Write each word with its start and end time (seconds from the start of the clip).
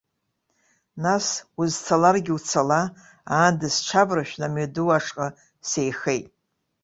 Нас 1.03 1.25
узцаларгьы 1.59 2.33
уцала, 2.37 2.81
аанда 3.33 3.67
сҽаваршәны 3.75 4.45
амҩаду 4.47 4.89
ашҟа 4.97 5.27
сеихеит. 5.69 6.27